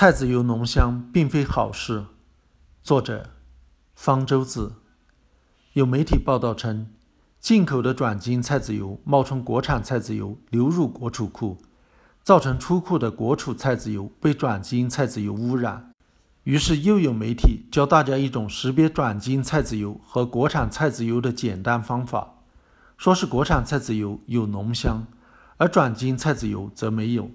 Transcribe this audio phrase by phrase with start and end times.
[0.00, 2.06] 菜籽油浓香并非好事。
[2.82, 3.28] 作者：
[3.94, 4.76] 方舟子。
[5.74, 6.86] 有媒体报道称，
[7.38, 11.58] 进口的转基因菜籽油冒充国产菜籽油流入国储库，
[12.22, 15.92] 造成出库的国储菜籽油被转基因菜籽油污染。
[16.44, 22.36] 于是又有媒体教大家一种识别转基因菜籽油和国产菜籽油的简单方法，
[22.96, 25.06] 说是国产菜籽油有浓香，
[25.58, 27.30] 而转基因菜籽油则没有。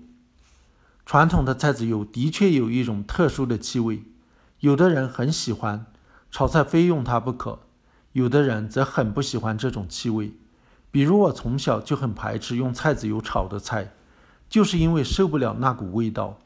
[1.05, 4.03] 传统的菜籽油的确有一种特殊的气味，
[4.61, 5.85] 有的人很喜欢，
[6.31, 7.59] 炒菜非用它不可；
[8.13, 10.33] 有的人则很不喜欢这种气味。
[10.89, 13.91] 比如我从小就很排斥用菜籽油炒的菜，
[14.49, 16.39] 就是因为受不了那股味道。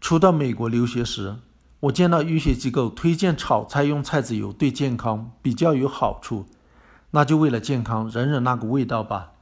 [0.00, 1.36] 初到美国留学时，
[1.78, 6.46] 我见到医学机构推荐炒菜用菜籽油对健康比较有好处，
[7.12, 9.32] 那就为了健康忍忍那股味道吧。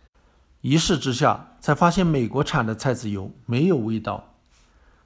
[0.68, 4.34] 一试之下，才发现美国产的菜籽油没有味道。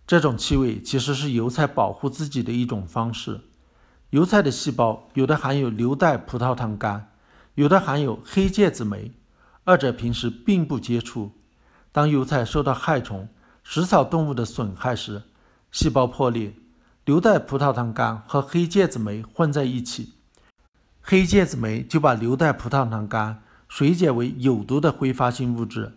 [0.04, 3.42] 这种气味其实是油菜保护自己的一种方式。
[4.10, 7.02] 油菜的细胞有的含有硫代葡萄糖苷，
[7.54, 9.12] 有的含有黑芥子酶，
[9.62, 11.30] 二者平时并不接触。
[11.92, 13.28] 当油菜受到害虫、
[13.62, 15.22] 食草动物的损害时，
[15.70, 16.52] 细胞破裂，
[17.04, 20.14] 硫代葡萄糖苷和黑芥子酶混在一起，
[21.00, 23.36] 黑芥子酶就把硫代葡萄糖苷。
[23.74, 25.94] 水解为有毒的挥发性物质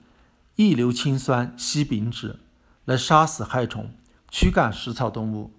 [0.56, 2.38] 异硫氰酸烯丙酯，
[2.86, 3.92] 来杀死害虫、
[4.32, 5.52] 驱赶食草动物。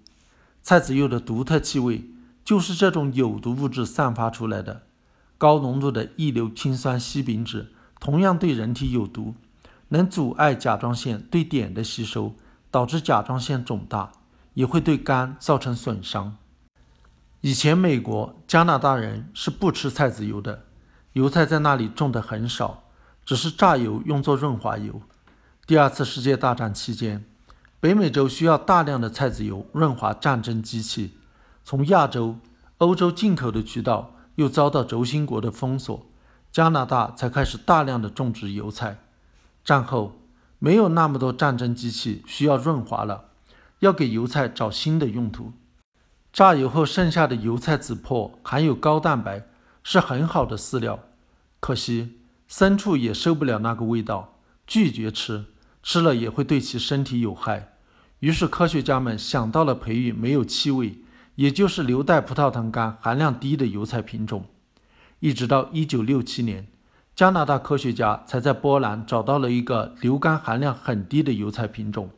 [0.63, 2.09] 菜籽油的独特气味
[2.43, 4.81] 就是这种有毒物质散发出来的。
[5.37, 7.67] 高浓度的异硫氰酸烯丙酯
[7.99, 9.35] 同样对人体有毒，
[9.89, 12.33] 能阻碍甲状腺对碘的吸收，
[12.71, 14.11] 导致甲状腺肿大，
[14.55, 16.35] 也会对肝造成损伤。
[17.41, 20.63] 以前美国、加拿大人是不吃菜籽油的。
[21.17, 22.83] 油菜在那里种的很少，
[23.25, 25.01] 只是榨油用作润滑油。
[25.65, 27.25] 第二次世界大战期间，
[27.79, 31.17] 北美洲需要大量的菜籽油润滑战争机器，
[31.63, 32.35] 从亚洲、
[32.77, 36.05] 欧洲进口的渠道又遭到轴心国的封锁，
[36.51, 38.99] 加拿大才开始大量的种植油菜。
[39.65, 40.19] 战后
[40.59, 43.29] 没有那么多战争机器需要润滑了，
[43.79, 45.53] 要给油菜找新的用途。
[46.31, 49.47] 榨油后剩下的油菜籽粕含有高蛋白。
[49.89, 50.99] 是很好的饲料，
[51.59, 52.19] 可惜
[52.49, 55.45] 牲畜也受不了那个味道，拒绝吃，
[55.81, 57.73] 吃了也会对其身体有害。
[58.19, 60.99] 于是科学家们想到了培育没有气味，
[61.35, 64.45] 也就是硫代葡萄糖苷含量低的油菜品种。
[65.19, 66.67] 一直到1967年，
[67.15, 72.09] 加拿大科学家才在波兰找到了一个硫苷含量很低的油菜品种。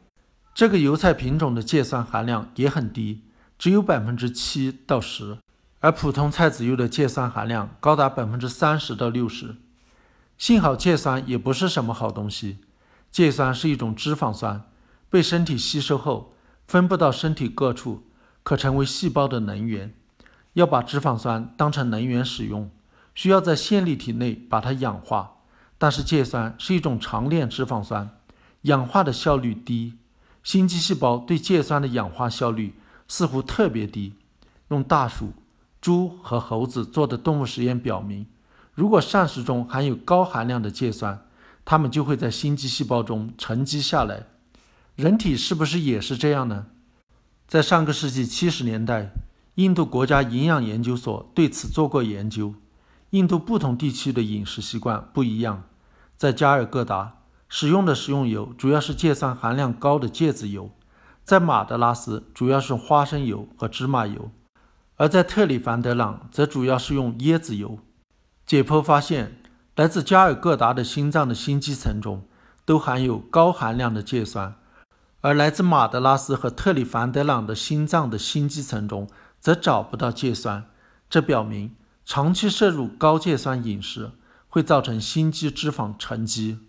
[0.53, 3.21] 这个油菜品种的芥酸含量也很低，
[3.57, 5.37] 只有百分之七到十。
[5.81, 9.55] 而普通菜籽油的芥酸含量高达百分之三十到六十。
[10.37, 12.59] 幸好芥酸也不是什么好东西，
[13.11, 14.63] 芥酸是一种脂肪酸，
[15.09, 16.33] 被身体吸收后
[16.67, 18.03] 分布到身体各处，
[18.43, 19.93] 可成为细胞的能源。
[20.53, 22.69] 要把脂肪酸当成能源使用，
[23.15, 25.37] 需要在线粒体内把它氧化。
[25.77, 28.09] 但是芥酸是一种长链脂肪酸，
[28.63, 29.97] 氧化的效率低。
[30.43, 32.75] 心肌细胞对芥酸的氧化效率
[33.07, 34.15] 似乎特别低。
[34.69, 35.31] 用大鼠。
[35.81, 38.25] 猪和猴子做的动物实验表明，
[38.73, 41.25] 如果膳食中含有高含量的芥酸，
[41.63, 44.27] 它们就会在心肌细胞中沉积下来。
[44.95, 46.65] 人体是不是也是这样呢？
[47.47, 49.11] 在上个世纪七十年代，
[49.55, 52.53] 印度国家营养研究所对此做过研究。
[53.11, 55.63] 印度不同地区的饮食习惯不一样，
[56.15, 57.17] 在加尔各答
[57.47, 60.69] 使用的食用油主要是芥酸含量高的芥子油，
[61.23, 64.29] 在马德拉斯主要是花生油和芝麻油。
[64.99, 67.79] 而在特里凡德朗，则主要是用椰子油。
[68.45, 69.37] 解剖发现，
[69.77, 72.27] 来自加尔各答的心脏的心肌层中
[72.65, 74.55] 都含有高含量的芥酸，
[75.21, 79.07] 而来自马德拉斯和特里凡德朗的心脏的心肌层中
[79.39, 80.65] 则找不到芥酸。
[81.09, 81.73] 这表明，
[82.03, 84.11] 长期摄入高芥酸饮食
[84.49, 86.59] 会造成心肌脂肪沉积。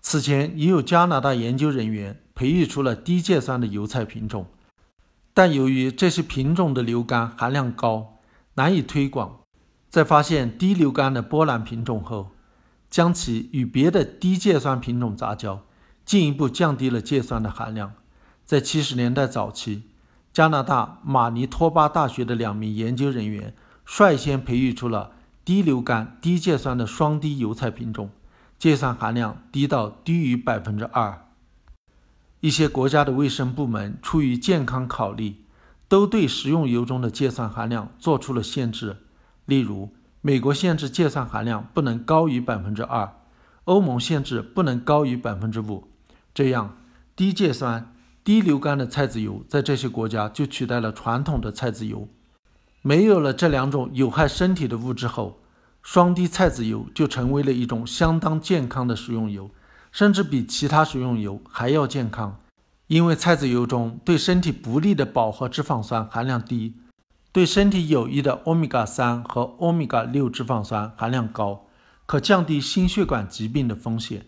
[0.00, 4.46] 此前已有加拿大研究人员培育出了低芥酸的油菜品种。
[5.40, 8.18] 但由于这些品种的硫苷含量高，
[8.56, 9.40] 难以推广。
[9.88, 12.32] 在发现低硫苷的波兰品种后，
[12.90, 15.62] 将其与别的低芥酸品种杂交，
[16.04, 17.94] 进一步降低了芥酸的含量。
[18.44, 19.84] 在七十年代早期，
[20.30, 23.54] 加拿大马尼托巴大学的两名研究人员
[23.86, 28.10] 率先培育出了低硫苷低芥酸的双低油菜品种，
[28.58, 31.29] 芥酸含量低到低于百分之二。
[32.40, 35.44] 一些国家的卫生部门出于健康考虑，
[35.88, 38.96] 都对食用油中的芥酸含量做出了限制。
[39.44, 39.92] 例如，
[40.22, 43.12] 美国限制芥酸含量不能高于百分之二，
[43.64, 45.88] 欧盟限制不能高于百分之五。
[46.32, 46.78] 这样，
[47.14, 47.94] 低芥酸、
[48.24, 52.08] 低硫苷的菜籽油在这些国家就取代了传统的菜籽油。
[52.80, 55.40] 没有了这两种有害身体的物质后，
[55.82, 59.50] 双低菜籽油就成为了一种相当健康的食用油，
[59.90, 62.40] 甚至比其他食用油还要健康。
[62.86, 66.74] 因为菜籽油中对身体不利的饱和脂肪酸含量低，
[67.32, 71.66] 对身体有益的欧米伽三和欧米伽六脂肪酸含量高，
[72.06, 74.26] 可降低心血管疾病的风险。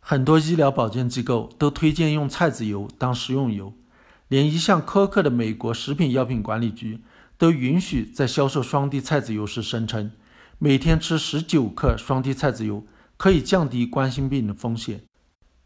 [0.00, 3.72] 很多医疗保健机构都推荐用菜籽油当食用油，
[4.28, 7.00] 连一向苛刻的美国食品药品管理局。
[7.36, 10.10] 都允许在销售双低菜籽油时声称，
[10.58, 12.84] 每天吃十九克双低菜籽油
[13.20, 15.02] 可以降低冠心病的风险。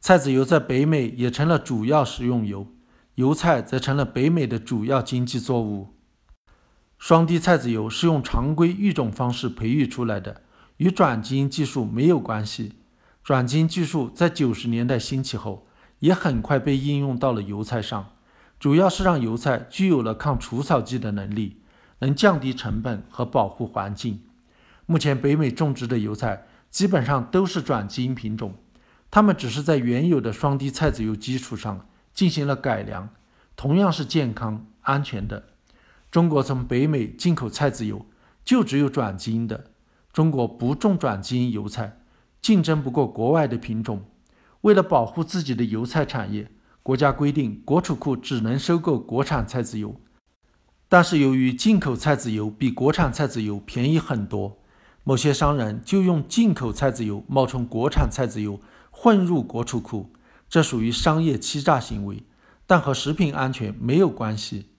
[0.01, 2.67] 菜籽油在北美也成了主要食用油，
[3.15, 5.95] 油菜则成了北美的主要经济作物。
[6.99, 10.43] 双低菜籽油是用常规育种方式培育出来的，
[10.79, 12.73] 与转基因技术没有关系。
[13.23, 15.69] 转基因技术在九十年代兴起后，
[16.01, 18.11] 也很快被应用到了油菜上，
[18.59, 21.61] 主要是让油菜具有了抗除草剂的能力。
[22.01, 24.21] 能降低成本和保护环境。
[24.87, 28.56] 目前北美种植的油菜基本上都是转基因品种，
[29.09, 33.11] 它们只是在原有的双低菜籽油基础上进行了改良，
[33.55, 35.44] 同样是健康安全的。
[36.11, 38.05] 中国从北美进口菜籽油
[38.44, 39.67] 就只有转基因的，
[40.12, 42.00] 中国不种转基因油菜，
[42.43, 44.06] 竞争不过国外的品种。
[44.62, 46.50] 为了保护自己的油菜产业，
[46.82, 49.94] 国家规定国储库只能收购国产菜籽油。
[50.88, 54.59] 但是由于进口菜籽油比国产菜籽油便宜很多，
[55.06, 58.59] 某些商人就用进口菜籽油冒充国产菜籽油
[58.91, 60.11] 混入国储库，
[60.49, 62.23] 这属于商业欺诈行为，
[62.67, 64.71] 但和食品安全没有关系。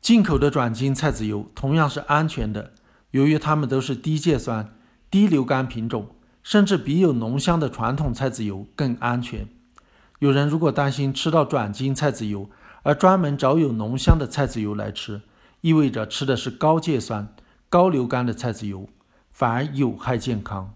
[0.00, 2.74] 进口的转基因菜籽油同样是安全的，
[3.12, 4.74] 由于它们都是低芥酸、
[5.10, 6.08] 低硫苷品种，
[6.42, 9.48] 甚至比有浓香的传统菜籽油更安全。
[10.18, 12.50] 有人如果担心吃到转基因菜籽油，
[12.82, 15.22] 而专门找有浓香的菜籽油来吃，
[15.62, 17.34] 意味着吃的是高芥酸、
[17.70, 18.88] 高硫苷的菜籽油，
[19.40, 20.70] 反而有害健康。